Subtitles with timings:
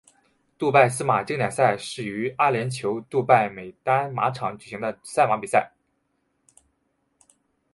[0.57, 5.73] 杜拜司马经典赛是于阿联酋杜拜美丹马场举行的赛马比赛。